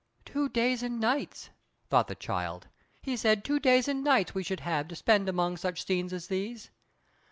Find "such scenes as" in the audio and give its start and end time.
5.57-6.25